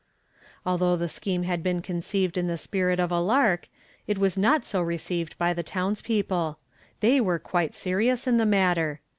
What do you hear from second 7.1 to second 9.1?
were quite serious in the matter.